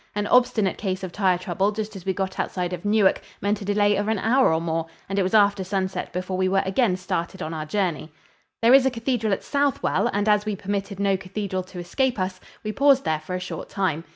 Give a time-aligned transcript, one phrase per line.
[0.15, 3.65] An obstinate case of tire trouble just as we got outside of Newark meant a
[3.65, 6.97] delay of an hour or more, and it was after sunset before we were again
[6.97, 8.11] started on our journey.
[8.63, 12.39] There is a cathedral at Southwell, and as we permitted no cathedral to escape us,
[12.63, 14.03] we paused there for a short time.